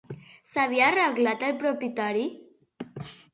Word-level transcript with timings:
S'havia 0.53 0.87
arreglat 0.93 1.45
el 1.49 1.53
propietari? 1.65 2.25